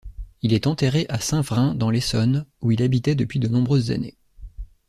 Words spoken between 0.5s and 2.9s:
est enterré à Saint-Vrain, dans l'Essonne, où il